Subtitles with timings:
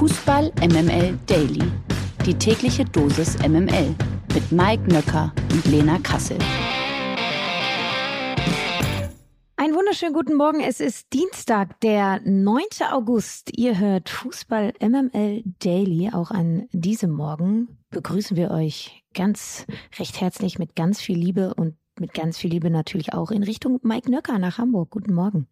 [0.00, 1.62] Fußball MML Daily.
[2.24, 3.94] Die tägliche Dosis MML
[4.32, 6.38] mit Mike Nöcker und Lena Kassel.
[9.56, 10.60] Einen wunderschönen guten Morgen.
[10.62, 12.62] Es ist Dienstag, der 9.
[12.90, 13.50] August.
[13.58, 16.08] Ihr hört Fußball MML Daily.
[16.14, 19.66] Auch an diesem Morgen begrüßen wir euch ganz
[19.98, 23.78] recht herzlich mit ganz viel Liebe und mit ganz viel Liebe natürlich auch in Richtung
[23.82, 24.88] Mike Nöcker nach Hamburg.
[24.88, 25.46] Guten Morgen.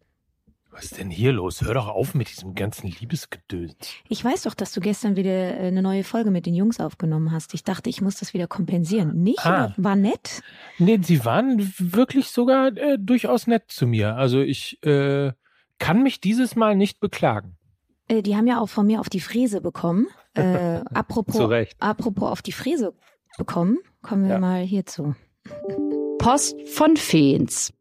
[0.71, 1.61] Was ist denn hier los?
[1.61, 3.75] Hör doch auf mit diesem ganzen Liebesgedöns.
[4.07, 7.31] Ich weiß doch, dass du gestern wieder äh, eine neue Folge mit den Jungs aufgenommen
[7.31, 7.53] hast.
[7.55, 9.21] Ich dachte, ich muss das wieder kompensieren.
[9.21, 9.43] Nicht?
[9.45, 9.73] Ah.
[9.77, 10.41] War nett?
[10.77, 14.15] Nee, sie waren wirklich sogar äh, durchaus nett zu mir.
[14.15, 15.31] Also ich äh,
[15.79, 17.57] kann mich dieses Mal nicht beklagen.
[18.07, 20.07] Äh, die haben ja auch von mir auf die Fräse bekommen.
[20.35, 20.43] Äh,
[20.93, 21.75] apropos, Zu Recht.
[21.81, 22.93] apropos auf die Fräse
[23.39, 24.39] bekommen, kommen wir Ja.
[24.39, 25.15] mal hierzu.
[26.19, 27.73] Post von Feens.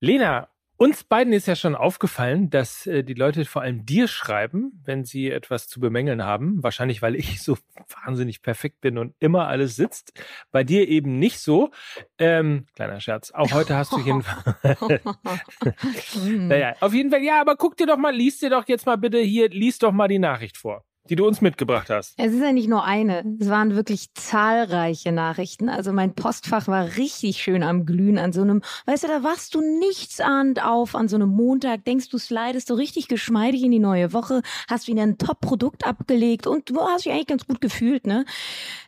[0.00, 4.80] Lena, uns beiden ist ja schon aufgefallen, dass äh, die Leute vor allem dir schreiben,
[4.84, 6.62] wenn sie etwas zu bemängeln haben.
[6.62, 7.56] Wahrscheinlich, weil ich so
[8.04, 10.12] wahnsinnig perfekt bin und immer alles sitzt.
[10.50, 11.70] Bei dir eben nicht so.
[12.18, 13.30] Ähm, kleiner Scherz.
[13.30, 14.80] Auch heute hast du jedenfalls.
[16.24, 17.22] Naja, auf jeden Fall.
[17.22, 19.92] Ja, aber guck dir doch mal, lies dir doch jetzt mal bitte hier, lies doch
[19.92, 22.14] mal die Nachricht vor, die du uns mitgebracht hast.
[22.16, 25.68] Es ist ja nicht nur eine, es waren wirklich zahlreiche Nachrichten.
[25.68, 29.54] Also mein Postfach war richtig schön am Glühen an so einem, weißt du, da wachst
[29.54, 33.70] du nichts ahnt auf an so einem Montag, denkst du slidest so richtig geschmeidig in
[33.70, 37.60] die neue Woche, hast wieder ein Top-Produkt abgelegt und du hast dich eigentlich ganz gut
[37.60, 38.24] gefühlt, ne?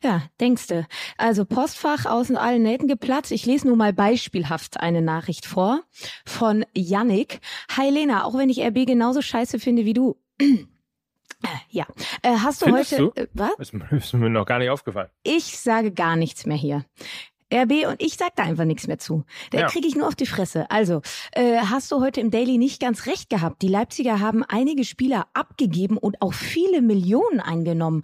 [0.02, 0.86] Ja, denkst du.
[1.18, 3.30] Also Postfach aus allen Nähten geplatzt.
[3.30, 5.82] Ich lese nur mal beispielhaft eine Nachricht vor
[6.24, 7.40] von Yannick.
[7.76, 10.16] Hi Lena, auch wenn ich RB genauso scheiße finde wie du.
[11.70, 11.86] Ja,
[12.22, 13.20] äh, hast du Findest heute du?
[13.20, 13.50] Äh, was?
[13.56, 13.70] Das
[14.04, 15.08] ist mir noch gar nicht aufgefallen.
[15.22, 16.84] Ich sage gar nichts mehr hier.
[17.54, 19.22] RB und ich sag da einfach nichts mehr zu.
[19.52, 19.66] Da Ja.
[19.68, 20.68] kriege ich nur auf die Fresse.
[20.68, 23.62] Also, äh, hast du heute im Daily nicht ganz recht gehabt.
[23.62, 28.02] Die Leipziger haben einige Spieler abgegeben und auch viele Millionen eingenommen.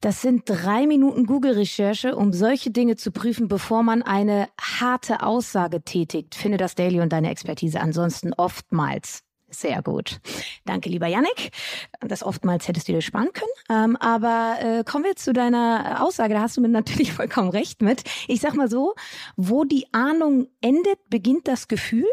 [0.00, 5.82] Das sind drei Minuten Google-Recherche, um solche Dinge zu prüfen, bevor man eine harte Aussage
[5.82, 6.34] tätigt.
[6.34, 9.22] Finde das Daily und deine Expertise ansonsten oftmals.
[9.50, 10.20] Sehr gut.
[10.66, 11.52] Danke, lieber Yannick.
[12.00, 13.50] Das oftmals hättest du dir sparen können.
[13.70, 16.34] Ähm, aber äh, kommen wir zu deiner Aussage.
[16.34, 18.04] Da hast du mir natürlich vollkommen recht mit.
[18.26, 18.94] Ich sag mal so,
[19.36, 22.06] wo die Ahnung endet, beginnt das Gefühl.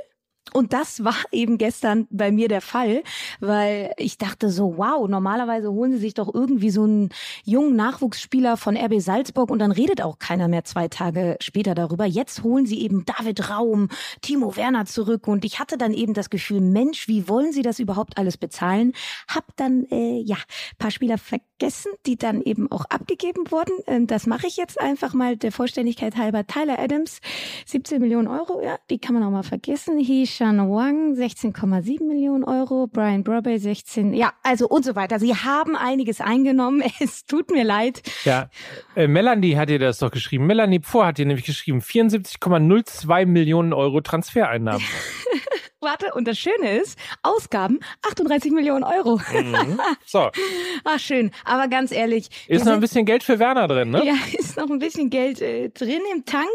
[0.53, 3.03] Und das war eben gestern bei mir der Fall,
[3.39, 7.09] weil ich dachte so, wow, normalerweise holen sie sich doch irgendwie so einen
[7.43, 12.05] jungen Nachwuchsspieler von RB Salzburg und dann redet auch keiner mehr zwei Tage später darüber.
[12.05, 13.89] Jetzt holen sie eben David Raum,
[14.21, 17.79] Timo Werner zurück und ich hatte dann eben das Gefühl, Mensch, wie wollen sie das
[17.79, 18.93] überhaupt alles bezahlen?
[19.27, 20.37] Hab dann, äh, ja,
[20.77, 23.73] paar Spieler vergessen, die dann eben auch abgegeben wurden.
[23.87, 26.45] Ähm, das mache ich jetzt einfach mal der Vollständigkeit halber.
[26.45, 27.19] Tyler Adams,
[27.65, 29.99] 17 Millionen Euro, ja, die kann man auch mal vergessen.
[30.35, 32.87] Hishan Wang, 16,7 Millionen Euro.
[32.87, 35.17] Brian Brobey, 16, ja, also und so weiter.
[35.17, 36.83] Sie haben einiges eingenommen.
[36.99, 38.01] Es tut mir leid.
[38.25, 38.49] Ja,
[38.97, 40.45] äh, Melanie hat dir das doch geschrieben.
[40.45, 44.83] Melanie Pfohr hat dir nämlich geschrieben, 74,02 Millionen Euro Transfereinnahmen.
[45.85, 47.79] Warte, und das Schöne ist, Ausgaben
[48.09, 49.21] 38 Millionen Euro.
[49.31, 49.79] Mhm.
[50.05, 50.29] So,
[50.83, 51.31] Ach, schön.
[51.45, 52.29] Aber ganz ehrlich.
[52.47, 54.03] ist noch ein bisschen Geld für Werner drin, ne?
[54.05, 56.49] Ja, ist noch ein bisschen Geld äh, drin im Tank.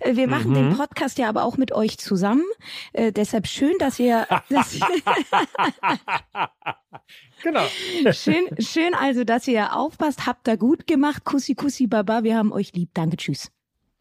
[0.00, 0.54] Äh, wir machen Mhm.
[0.54, 2.44] den Podcast ja aber auch mit euch zusammen.
[2.92, 4.78] Äh, deshalb schön, dass ihr, dass,
[7.42, 7.62] Genau.
[8.12, 10.26] schön, schön also, dass ihr aufpasst.
[10.26, 11.24] Habt da gut gemacht.
[11.24, 12.22] Kussi, kussi, baba.
[12.22, 12.90] Wir haben euch lieb.
[12.94, 13.50] Danke, tschüss.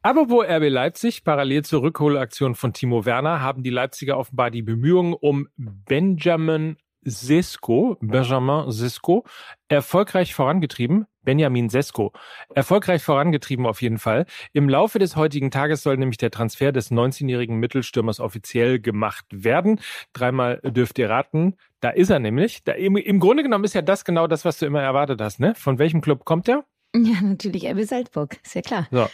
[0.03, 5.13] Apropos RB Leipzig, parallel zur Rückholaktion von Timo Werner haben die Leipziger offenbar die Bemühungen
[5.13, 9.25] um Benjamin Sesko, Benjamin Sesko,
[9.67, 11.06] erfolgreich vorangetrieben.
[11.23, 12.13] Benjamin Sesko.
[12.56, 14.25] Erfolgreich vorangetrieben auf jeden Fall.
[14.53, 19.79] Im Laufe des heutigen Tages soll nämlich der Transfer des 19-jährigen Mittelstürmers offiziell gemacht werden.
[20.13, 21.57] Dreimal dürft ihr raten.
[21.79, 22.63] Da ist er nämlich.
[22.63, 25.39] Da, im, Im Grunde genommen ist ja das genau das, was du immer erwartet hast.
[25.39, 25.53] Ne?
[25.53, 26.66] Von welchem Club kommt er?
[26.96, 27.66] Ja, natürlich.
[27.69, 28.38] RB Salzburg.
[28.44, 28.88] Ist ja klar.
[28.91, 29.07] So.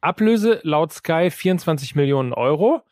[0.00, 2.82] Ablöse laut Sky 24 Millionen Euro.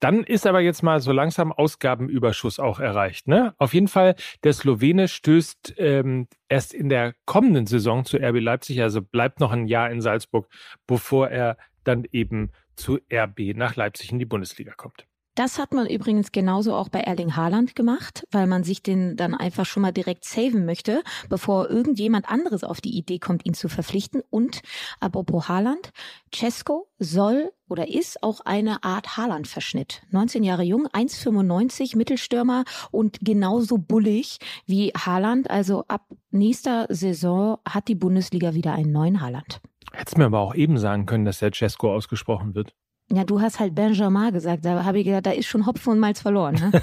[0.00, 3.26] Dann ist aber jetzt mal so langsam Ausgabenüberschuss auch erreicht.
[3.26, 3.54] Ne?
[3.58, 8.80] Auf jeden Fall, der Slowene stößt ähm, erst in der kommenden Saison zu RB Leipzig,
[8.80, 10.48] also bleibt noch ein Jahr in Salzburg,
[10.86, 15.04] bevor er dann eben zu RB nach Leipzig in die Bundesliga kommt.
[15.38, 19.36] Das hat man übrigens genauso auch bei Erling Haaland gemacht, weil man sich den dann
[19.36, 23.68] einfach schon mal direkt saven möchte, bevor irgendjemand anderes auf die Idee kommt, ihn zu
[23.68, 24.24] verpflichten.
[24.30, 24.62] Und
[24.98, 25.92] apropos Haaland,
[26.34, 30.02] Cesco soll oder ist auch eine Art Haaland-Verschnitt.
[30.10, 35.50] 19 Jahre jung, 1,95 Mittelstürmer und genauso bullig wie Haaland.
[35.50, 36.02] Also ab
[36.32, 39.60] nächster Saison hat die Bundesliga wieder einen neuen Haaland.
[39.92, 42.74] Hättest mir aber auch eben sagen können, dass der Cesco ausgesprochen wird.
[43.10, 44.64] Ja, du hast halt Benjamin gesagt.
[44.64, 46.54] Da habe ich gedacht, da ist schon Hopfen und Malz verloren.
[46.56, 46.82] Ne?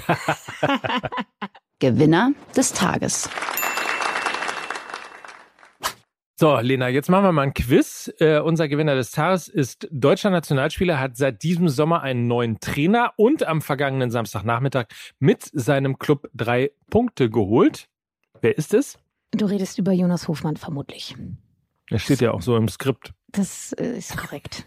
[1.78, 3.30] Gewinner des Tages.
[6.38, 8.12] So, Lena, jetzt machen wir mal ein Quiz.
[8.18, 13.12] Äh, unser Gewinner des Tages ist deutscher Nationalspieler, hat seit diesem Sommer einen neuen Trainer
[13.16, 14.86] und am vergangenen Samstagnachmittag
[15.18, 17.88] mit seinem Club drei Punkte geholt.
[18.42, 18.98] Wer ist es?
[19.30, 21.16] Du redest über Jonas Hofmann vermutlich.
[21.88, 23.14] Das steht ja auch so im Skript.
[23.28, 24.64] Das äh, ist korrekt.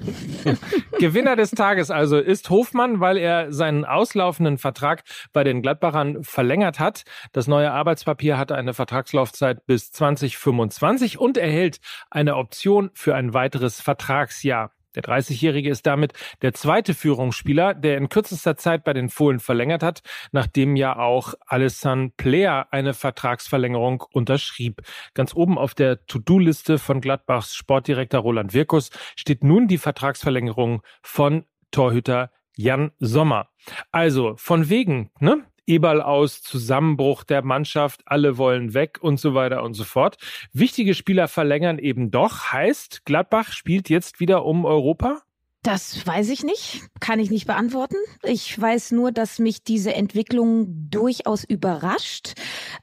[0.99, 5.03] Gewinner des Tages also ist Hofmann, weil er seinen auslaufenden Vertrag
[5.33, 7.03] bei den Gladbachern verlängert hat.
[7.31, 11.79] Das neue Arbeitspapier hatte eine Vertragslaufzeit bis 2025 und erhält
[12.11, 14.71] eine Option für ein weiteres Vertragsjahr.
[14.95, 19.83] Der 30-Jährige ist damit der zweite Führungsspieler, der in kürzester Zeit bei den Fohlen verlängert
[19.83, 20.01] hat,
[20.31, 24.81] nachdem ja auch Alessandro Plea eine Vertragsverlängerung unterschrieb.
[25.13, 31.45] Ganz oben auf der To-Do-Liste von Gladbachs Sportdirektor Roland Wirkus steht nun die Vertragsverlängerung von
[31.71, 33.49] Torhüter Jan Sommer.
[33.91, 35.45] Also von wegen, ne?
[35.69, 40.17] Eberl aus, Zusammenbruch der Mannschaft, alle wollen weg und so weiter und so fort.
[40.51, 45.21] Wichtige Spieler verlängern eben doch, heißt, Gladbach spielt jetzt wieder um Europa?
[45.61, 47.97] Das weiß ich nicht, kann ich nicht beantworten.
[48.23, 52.31] Ich weiß nur, dass mich diese Entwicklung durchaus überrascht.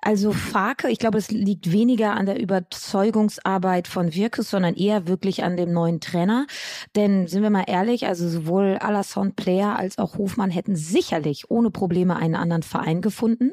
[0.02, 5.42] Also Farke, ich glaube, es liegt weniger an der Überzeugungsarbeit von Wirkus, sondern eher wirklich
[5.42, 6.46] an dem neuen Trainer.
[6.94, 11.70] Denn sind wir mal ehrlich, also sowohl Alassane Player als auch Hofmann hätten sicherlich ohne
[11.70, 13.52] Probleme einen anderen Verein gefunden.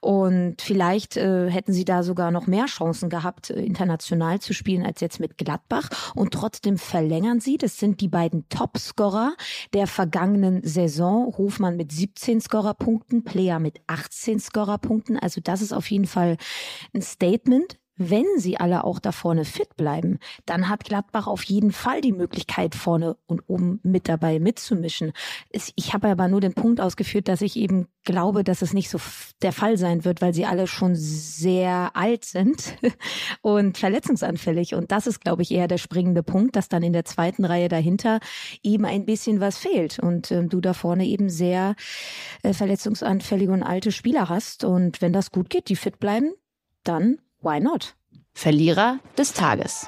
[0.00, 4.86] Und vielleicht äh, hätten sie da sogar noch mehr Chancen gehabt, äh, international zu spielen
[4.86, 5.90] als jetzt mit Gladbach.
[6.14, 7.58] Und trotzdem verlängern sie.
[7.58, 9.34] Das sind die beiden Topscorer
[9.72, 11.34] der vergangenen Saison.
[11.36, 15.18] Hofmann mit 17 Scorerpunkten, Player mit 18 Scorerpunkten.
[15.18, 16.36] Also das ist auf jeden Fall
[16.94, 21.72] ein Statement wenn sie alle auch da vorne fit bleiben, dann hat Gladbach auf jeden
[21.72, 25.12] Fall die Möglichkeit, vorne und oben mit dabei mitzumischen.
[25.50, 28.98] Ich habe aber nur den Punkt ausgeführt, dass ich eben glaube, dass es nicht so
[29.42, 32.76] der Fall sein wird, weil sie alle schon sehr alt sind
[33.40, 34.74] und verletzungsanfällig.
[34.74, 37.68] Und das ist, glaube ich, eher der springende Punkt, dass dann in der zweiten Reihe
[37.68, 38.20] dahinter
[38.62, 41.76] eben ein bisschen was fehlt und äh, du da vorne eben sehr
[42.42, 44.64] äh, verletzungsanfällige und alte Spieler hast.
[44.64, 46.32] Und wenn das gut geht, die fit bleiben,
[46.82, 47.94] dann Why not?
[48.32, 49.86] Verlierer des Tages.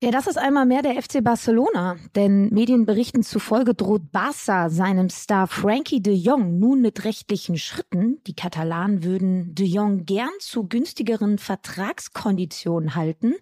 [0.00, 5.48] Ja, das ist einmal mehr der FC Barcelona, denn Medienberichten zufolge droht Barca seinem Star
[5.48, 8.20] Frankie de Jong nun mit rechtlichen Schritten.
[8.28, 13.34] Die Katalanen würden de Jong gern zu günstigeren Vertragskonditionen halten.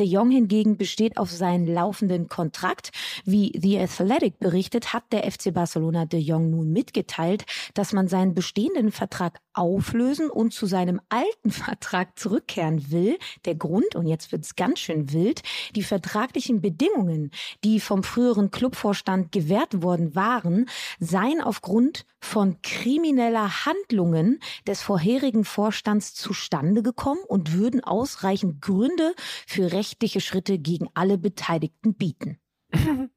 [0.00, 2.90] De Jong hingegen besteht auf seinen laufenden Kontrakt.
[3.24, 8.34] Wie The Athletic berichtet, hat der FC Barcelona de Jong nun mitgeteilt, dass man seinen
[8.34, 13.16] bestehenden Vertrag auflösen und zu seinem alten Vertrag zurückkehren will.
[13.44, 15.42] Der Grund, und jetzt wird's ganz schön wild,
[15.76, 17.30] die vertraglichen Bedingungen,
[17.62, 20.66] die vom früheren Clubvorstand gewährt worden waren,
[20.98, 29.14] seien aufgrund von krimineller Handlungen des vorherigen Vorstands zustande gekommen und würden ausreichend Gründe
[29.46, 32.38] für rechtliche Schritte gegen alle Beteiligten bieten.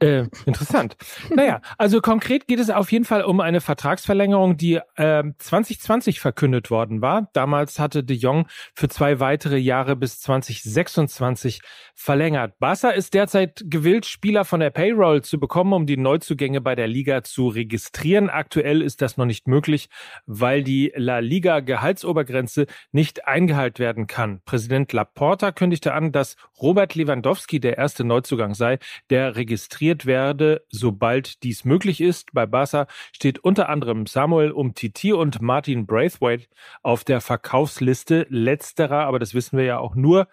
[0.00, 0.96] Äh, interessant.
[1.34, 6.70] Naja, also konkret geht es auf jeden Fall um eine Vertragsverlängerung, die äh, 2020 verkündet
[6.70, 7.28] worden war.
[7.34, 11.60] Damals hatte de Jong für zwei weitere Jahre bis 2026
[11.94, 12.58] verlängert.
[12.58, 16.88] Barca ist derzeit gewillt, Spieler von der Payroll zu bekommen, um die Neuzugänge bei der
[16.88, 18.30] Liga zu registrieren.
[18.30, 19.88] Aktuell ist das noch nicht möglich,
[20.26, 24.40] weil die La Liga Gehaltsobergrenze nicht eingehalten werden kann.
[24.44, 28.78] Präsident Laporta kündigte an, dass Robert Lewandowski der erste Neuzugang sei,
[29.10, 32.32] der registriert werde, sobald dies möglich ist.
[32.32, 36.46] Bei Barca steht unter anderem Samuel Umtiti und Martin Braithwaite
[36.82, 38.26] auf der Verkaufsliste.
[38.28, 40.28] Letzterer, aber das wissen wir ja auch nur,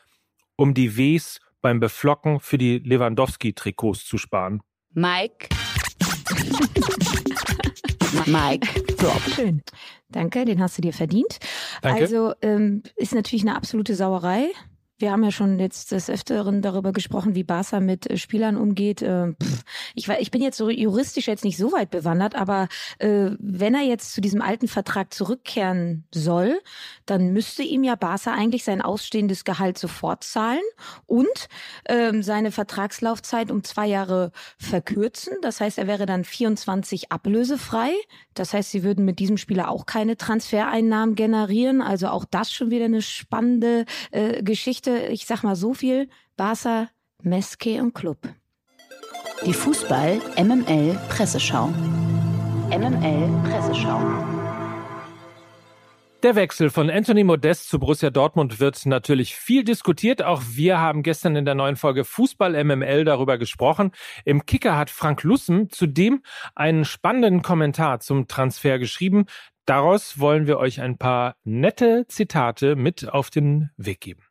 [0.55, 4.61] um die Ws beim Beflocken für die Lewandowski-Trikots zu sparen.
[4.93, 5.49] Mike.
[8.25, 9.21] Mike, drop.
[9.35, 9.61] Schön.
[10.09, 11.39] Danke, den hast du dir verdient.
[11.81, 12.01] Danke.
[12.01, 14.49] Also ähm, ist natürlich eine absolute Sauerei.
[14.99, 19.03] Wir haben ja schon jetzt des Öfteren darüber gesprochen, wie Barca mit äh, Spielern umgeht.
[19.03, 19.33] Äh,
[19.95, 23.83] ich, ich bin jetzt so juristisch jetzt nicht so weit bewandert, aber äh, wenn er
[23.83, 26.59] jetzt zu diesem alten Vertrag zurückkehren soll,
[27.05, 30.61] dann müsste ihm ja Barca eigentlich sein ausstehendes Gehalt sofort zahlen
[31.05, 31.47] und
[31.87, 35.33] ähm, seine Vertragslaufzeit um zwei Jahre verkürzen.
[35.43, 37.91] Das heißt, er wäre dann 24 ablösefrei.
[38.33, 41.81] Das heißt, sie würden mit diesem Spieler auch keine Transfereinnahmen generieren.
[41.81, 44.86] Also auch das schon wieder eine spannende äh, Geschichte.
[44.87, 46.09] Ich sag mal so viel.
[46.35, 46.89] Barca,
[47.21, 48.17] Meske und Club.
[49.45, 51.67] Die Fußball MML Presseschau.
[52.69, 54.01] MML Presseschau.
[56.23, 60.23] Der Wechsel von Anthony Modest zu Borussia Dortmund wird natürlich viel diskutiert.
[60.23, 63.91] Auch wir haben gestern in der neuen Folge Fußball MML darüber gesprochen.
[64.25, 66.23] Im Kicker hat Frank Lussen zudem
[66.55, 69.25] einen spannenden Kommentar zum Transfer geschrieben.
[69.65, 74.26] daraus wollen wir euch ein paar nette Zitate mit auf den Weg geben.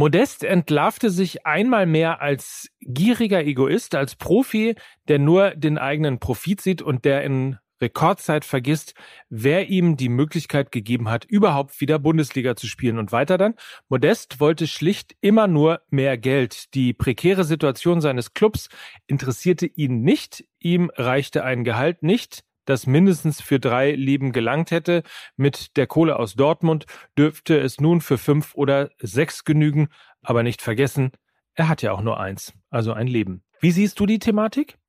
[0.00, 4.74] Modest entlarvte sich einmal mehr als gieriger Egoist, als Profi,
[5.08, 8.94] der nur den eigenen Profit sieht und der in Rekordzeit vergisst,
[9.28, 12.96] wer ihm die Möglichkeit gegeben hat, überhaupt wieder Bundesliga zu spielen.
[12.96, 13.56] Und weiter dann,
[13.90, 16.72] Modest wollte schlicht immer nur mehr Geld.
[16.72, 18.70] Die prekäre Situation seines Clubs
[19.06, 25.02] interessierte ihn nicht, ihm reichte ein Gehalt nicht, das mindestens für drei Leben gelangt hätte.
[25.36, 26.86] Mit der Kohle aus Dortmund
[27.16, 29.88] dürfte es nun für fünf oder sechs genügen.
[30.22, 31.12] Aber nicht vergessen,
[31.54, 33.42] er hat ja auch nur eins, also ein Leben.
[33.60, 34.79] Wie siehst du die Thematik?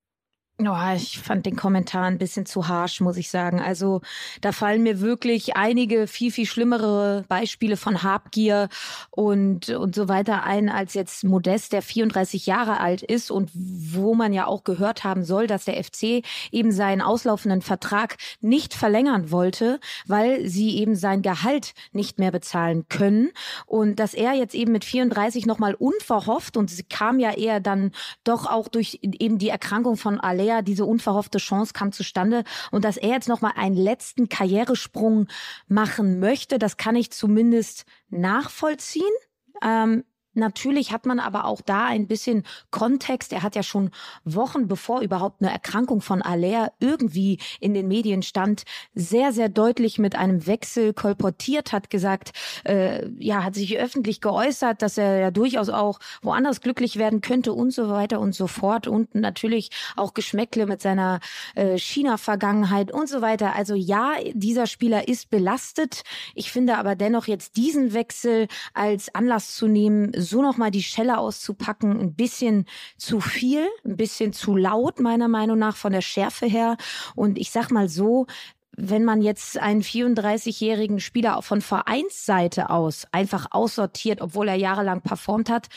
[0.67, 3.59] Oh, ich fand den Kommentar ein bisschen zu harsch, muss ich sagen.
[3.59, 4.01] Also
[4.41, 8.69] da fallen mir wirklich einige viel, viel schlimmere Beispiele von Habgier
[9.09, 14.13] und, und so weiter ein, als jetzt Modest, der 34 Jahre alt ist und wo
[14.13, 19.31] man ja auch gehört haben soll, dass der FC eben seinen auslaufenden Vertrag nicht verlängern
[19.31, 23.31] wollte, weil sie eben sein Gehalt nicht mehr bezahlen können.
[23.65, 27.91] Und dass er jetzt eben mit 34 nochmal unverhofft und sie kam ja eher dann
[28.23, 32.83] doch auch durch eben die Erkrankung von Alea Player, diese unverhoffte Chance kam zustande und
[32.83, 35.27] dass er jetzt noch mal einen letzten Karrieresprung
[35.67, 39.03] machen möchte, das kann ich zumindest nachvollziehen.
[39.63, 43.33] Ähm, Natürlich hat man aber auch da ein bisschen Kontext.
[43.33, 43.91] Er hat ja schon
[44.23, 49.99] Wochen bevor überhaupt eine Erkrankung von Aller irgendwie in den Medien stand, sehr, sehr deutlich
[49.99, 52.31] mit einem Wechsel kolportiert, hat gesagt,
[52.63, 57.53] äh, ja, hat sich öffentlich geäußert, dass er ja durchaus auch woanders glücklich werden könnte
[57.53, 58.87] und so weiter und so fort.
[58.87, 61.19] Und natürlich auch Geschmäckle mit seiner
[61.55, 63.55] äh, China-Vergangenheit und so weiter.
[63.55, 66.03] Also ja, dieser Spieler ist belastet.
[66.35, 71.17] Ich finde aber dennoch jetzt diesen Wechsel als Anlass zu nehmen, so nochmal die Schelle
[71.17, 72.65] auszupacken, ein bisschen
[72.97, 76.77] zu viel, ein bisschen zu laut, meiner Meinung nach, von der Schärfe her.
[77.15, 78.27] Und ich sag mal so,
[78.77, 85.49] wenn man jetzt einen 34-jährigen Spieler von Vereinsseite aus einfach aussortiert, obwohl er jahrelang performt
[85.49, 85.67] hat,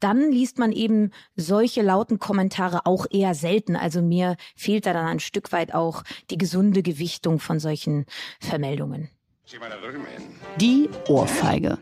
[0.00, 3.76] dann liest man eben solche lauten Kommentare auch eher selten.
[3.76, 8.06] Also mir fehlt da dann ein Stück weit auch die gesunde Gewichtung von solchen
[8.40, 9.10] Vermeldungen.
[10.60, 11.78] Die Ohrfeige.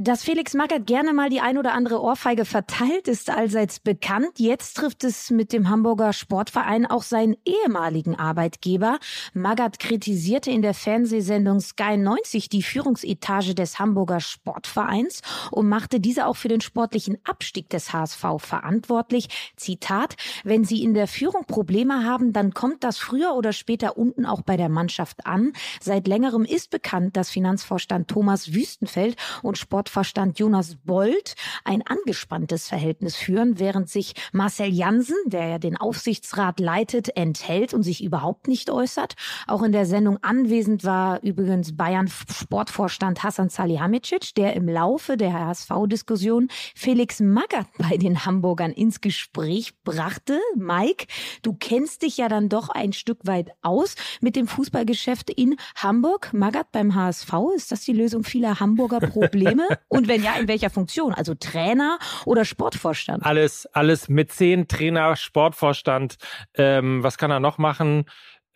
[0.00, 4.38] Dass Felix Magath gerne mal die ein oder andere Ohrfeige verteilt, ist allseits bekannt.
[4.38, 9.00] Jetzt trifft es mit dem Hamburger Sportverein auch seinen ehemaligen Arbeitgeber.
[9.34, 16.26] Magath kritisierte in der Fernsehsendung Sky 90 die Führungsetage des Hamburger Sportvereins und machte diese
[16.26, 19.26] auch für den sportlichen Abstieg des HSV verantwortlich.
[19.56, 20.14] Zitat,
[20.44, 24.42] wenn Sie in der Führung Probleme haben, dann kommt das früher oder später unten auch
[24.42, 25.54] bei der Mannschaft an.
[25.80, 32.68] Seit längerem ist bekannt, dass Finanzvorstand Thomas Wüstenfeld und Sport Sportvorstand Jonas Bold ein angespanntes
[32.68, 38.48] Verhältnis führen, während sich Marcel Jansen, der ja den Aufsichtsrat leitet, enthält und sich überhaupt
[38.48, 39.14] nicht äußert.
[39.46, 45.32] Auch in der Sendung anwesend war übrigens Bayern Sportvorstand Hassan Salihamidzic, der im Laufe der
[45.32, 50.38] HSV-Diskussion Felix Magath bei den Hamburgern ins Gespräch brachte.
[50.54, 51.06] Mike,
[51.40, 56.34] du kennst dich ja dann doch ein Stück weit aus mit dem Fußballgeschäft in Hamburg.
[56.34, 59.66] Magath beim HSV, ist das die Lösung vieler Hamburger Probleme?
[59.88, 61.14] Und wenn ja, in welcher Funktion?
[61.14, 63.24] Also Trainer oder Sportvorstand?
[63.24, 66.16] Alles, alles mit zehn Trainer, Sportvorstand.
[66.54, 68.04] Ähm, was kann er noch machen?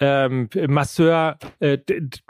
[0.01, 1.79] Ähm, Masseur, äh,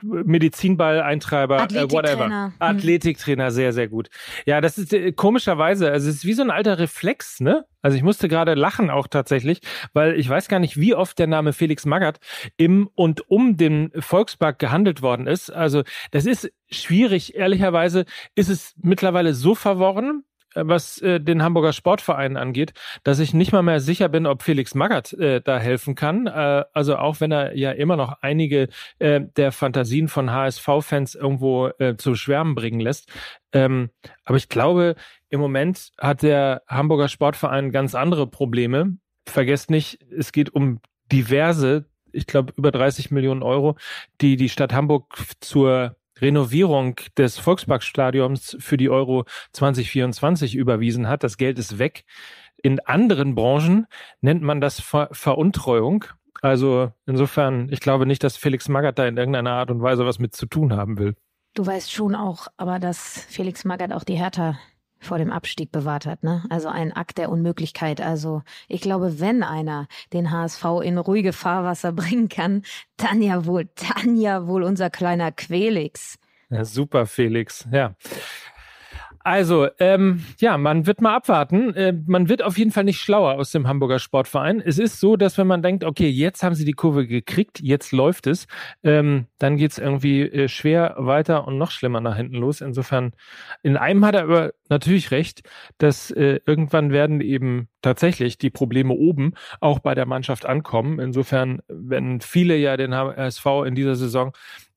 [0.03, 2.27] Medizinball-Eintreiber, äh, whatever.
[2.27, 2.53] Hm.
[2.59, 4.11] Athletiktrainer, sehr, sehr gut.
[4.47, 7.65] Ja, das ist äh, komischerweise, also es ist wie so ein alter Reflex, ne?
[7.81, 9.61] Also ich musste gerade lachen auch tatsächlich,
[9.93, 12.21] weil ich weiß gar nicht, wie oft der Name Felix Magath
[12.57, 15.51] im und um den Volkspark gehandelt worden ist.
[15.51, 17.35] Also das ist schwierig.
[17.35, 18.05] Ehrlicherweise
[18.37, 22.73] ist es mittlerweile so verworren, was äh, den Hamburger Sportverein angeht,
[23.05, 26.27] dass ich nicht mal mehr sicher bin, ob Felix Magath äh, da helfen kann.
[26.27, 28.69] Äh, also auch wenn er ja immer noch einige
[28.99, 33.11] äh, der Fantasien von HSV-Fans irgendwo äh, zu Schwärmen bringen lässt.
[33.53, 33.91] Ähm,
[34.25, 34.95] aber ich glaube,
[35.29, 38.97] im Moment hat der Hamburger Sportverein ganz andere Probleme.
[39.27, 40.81] Vergesst nicht, es geht um
[41.11, 43.77] diverse, ich glaube über 30 Millionen Euro,
[44.21, 51.25] die die Stadt Hamburg zur Renovierung des Volksparkstadions für die Euro 2024 überwiesen hat.
[51.25, 52.05] Das Geld ist weg.
[52.63, 53.87] In anderen Branchen
[54.21, 56.05] nennt man das Ver Veruntreuung.
[56.41, 60.19] Also insofern, ich glaube nicht, dass Felix Magath da in irgendeiner Art und Weise was
[60.19, 61.15] mit zu tun haben will.
[61.55, 64.59] Du weißt schon auch, aber dass Felix Magath auch die Hertha
[65.03, 66.45] vor dem Abstieg bewahrt hat, ne?
[66.49, 68.01] Also ein Akt der Unmöglichkeit.
[68.01, 72.63] Also ich glaube, wenn einer den HSV in ruhige Fahrwasser bringen kann,
[72.97, 76.19] dann ja wohl, dann ja wohl unser kleiner Quelix.
[76.51, 77.67] Ja, super, Felix.
[77.73, 77.95] Ja.
[79.25, 81.75] Also, ähm, ja, man wird mal abwarten.
[81.75, 84.61] Äh, man wird auf jeden Fall nicht schlauer aus dem Hamburger Sportverein.
[84.61, 87.93] Es ist so, dass wenn man denkt, okay, jetzt haben sie die Kurve gekriegt, jetzt
[87.93, 88.47] läuft es,
[88.83, 92.61] ähm, dann geht's irgendwie äh, schwer weiter und noch schlimmer nach hinten los.
[92.61, 93.13] Insofern,
[93.63, 95.43] in einem hat er aber natürlich recht,
[95.79, 100.99] dass äh, irgendwann werden eben tatsächlich die Probleme oben auch bei der Mannschaft ankommen.
[100.99, 104.33] Insofern, wenn viele ja den HSV in dieser Saison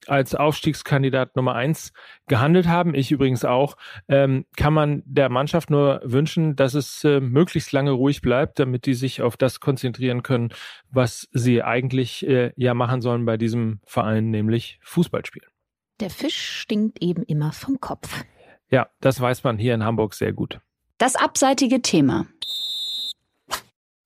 [0.07, 1.93] als Aufstiegskandidat Nummer eins
[2.27, 3.75] gehandelt haben, ich übrigens auch,
[4.07, 8.85] ähm, kann man der Mannschaft nur wünschen, dass es äh, möglichst lange ruhig bleibt, damit
[8.85, 10.49] die sich auf das konzentrieren können,
[10.91, 15.49] was sie eigentlich äh, ja machen sollen bei diesem Verein, nämlich Fußball spielen.
[15.99, 18.23] Der Fisch stinkt eben immer vom Kopf.
[18.69, 20.59] Ja, das weiß man hier in Hamburg sehr gut.
[20.97, 22.25] Das abseitige Thema.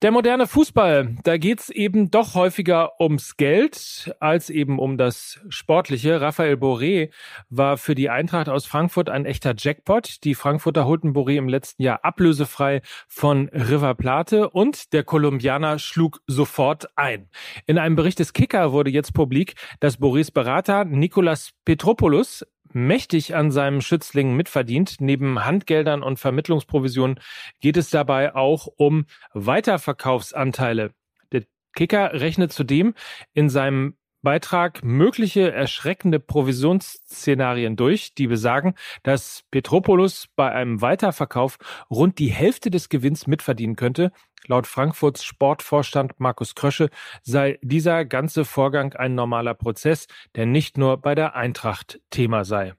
[0.02, 6.22] Der moderne Fußball, da geht's eben doch häufiger ums Geld als eben um das Sportliche.
[6.22, 7.10] Raphael Boré
[7.50, 10.24] war für die Eintracht aus Frankfurt ein echter Jackpot.
[10.24, 16.22] Die Frankfurter holten Boré im letzten Jahr ablösefrei von River Plate und der Kolumbianer schlug
[16.26, 17.28] sofort ein.
[17.66, 23.50] In einem Bericht des Kicker wurde jetzt publik, dass Borés Berater Nicolas Petropoulos mächtig an
[23.50, 24.96] seinem Schützling mitverdient.
[25.00, 27.20] Neben Handgeldern und Vermittlungsprovisionen
[27.60, 30.92] geht es dabei auch um Weiterverkaufsanteile.
[31.32, 32.94] Der Kicker rechnet zudem
[33.32, 41.58] in seinem Beitrag mögliche erschreckende Provisionsszenarien durch, die besagen, dass Petropoulos bei einem Weiterverkauf
[41.90, 44.12] rund die Hälfte des Gewinns mitverdienen könnte.
[44.46, 46.90] Laut Frankfurts Sportvorstand Markus Krösche
[47.22, 52.74] sei dieser ganze Vorgang ein normaler Prozess, der nicht nur bei der Eintracht Thema sei.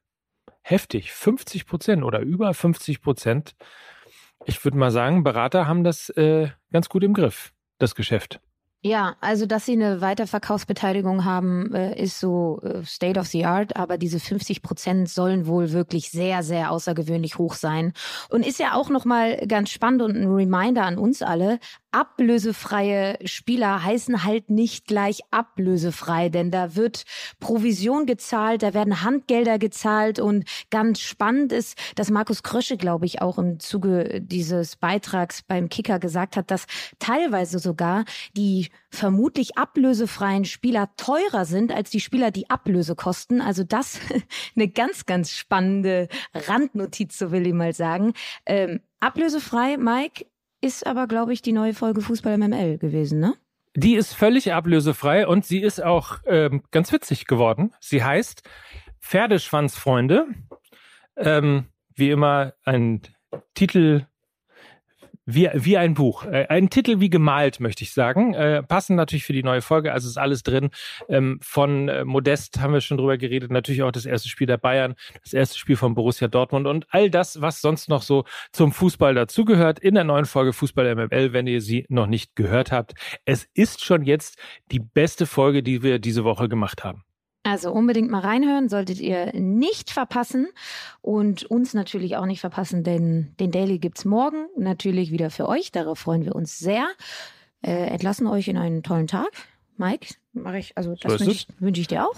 [0.64, 3.56] Heftig, 50 Prozent oder über 50 Prozent.
[4.46, 8.40] Ich würde mal sagen, Berater haben das äh, ganz gut im Griff, das Geschäft.
[8.84, 13.76] Ja, also dass sie eine Weiterverkaufsbeteiligung haben, äh, ist so äh, State of the Art,
[13.76, 17.94] aber diese 50 Prozent sollen wohl wirklich sehr, sehr außergewöhnlich hoch sein.
[18.30, 21.60] Und ist ja auch nochmal ganz spannend und ein Reminder an uns alle,
[21.92, 27.04] ablösefreie Spieler heißen halt nicht gleich ablösefrei, denn da wird
[27.40, 33.22] Provision gezahlt, da werden Handgelder gezahlt und ganz spannend ist, dass Markus Krösche, glaube ich,
[33.22, 36.66] auch im Zuge dieses Beitrags beim Kicker gesagt hat, dass
[37.00, 43.42] teilweise sogar die vermutlich ablösefreien Spieler teurer sind als die Spieler, die Ablöse kosten.
[43.42, 44.00] Also das
[44.56, 48.14] eine ganz, ganz spannende Randnotiz, so will ich mal sagen.
[48.46, 50.26] Ähm, ablösefrei, Mike,
[50.62, 53.36] ist aber, glaube ich, die neue Folge Fußball MML gewesen, ne?
[53.76, 57.74] Die ist völlig ablösefrei und sie ist auch ähm, ganz witzig geworden.
[57.80, 58.44] Sie heißt
[59.00, 60.28] Pferdeschwanzfreunde.
[61.16, 63.02] Ähm, wie immer ein
[63.54, 64.08] Titel
[65.34, 66.26] wie, wie ein Buch.
[66.26, 68.34] Äh, ein Titel wie gemalt, möchte ich sagen.
[68.34, 69.94] Äh, passend natürlich für die neue Folge.
[69.94, 70.70] Also ist alles drin.
[71.10, 73.52] Ähm, von äh, Modest haben wir schon drüber geredet.
[73.52, 77.10] Natürlich auch das erste Spiel der Bayern, das erste Spiel von Borussia Dortmund und all
[77.10, 79.80] das, was sonst noch so zum Fußball dazugehört.
[79.80, 82.94] In der neuen Folge Fußball MML, wenn ihr sie noch nicht gehört habt.
[83.26, 84.38] Es ist schon jetzt
[84.72, 87.04] die beste Folge, die wir diese Woche gemacht haben.
[87.44, 90.48] Also unbedingt mal reinhören, solltet ihr nicht verpassen
[91.02, 95.72] und uns natürlich auch nicht verpassen, denn den Daily gibt's morgen natürlich wieder für euch.
[95.72, 96.88] Darauf freuen wir uns sehr.
[97.64, 99.30] Äh, entlassen euch in einen tollen Tag.
[99.78, 102.16] Mike, mache ich, also das so wünsche ich, wünsch ich dir auch.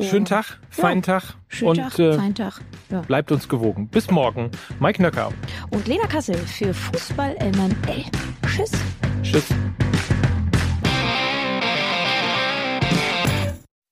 [0.00, 1.20] Schönen Tag, feinen ja.
[1.20, 2.60] Tag Schönen und Tag, äh, feinen Tag.
[2.90, 3.02] Ja.
[3.02, 3.88] bleibt uns gewogen.
[3.88, 4.50] Bis morgen.
[4.80, 5.32] Mike Nöcker.
[5.70, 8.04] Und Lena Kassel für Fußball MML.
[8.46, 8.72] Tschüss.
[9.22, 9.54] Tschüss.